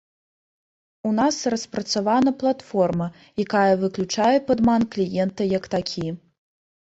[1.07, 3.07] У нас распрацавана платформа,
[3.45, 6.07] якая выключае падман кліента як такі.